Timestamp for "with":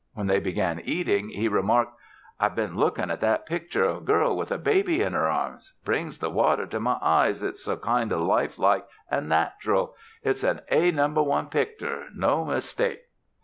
4.35-4.49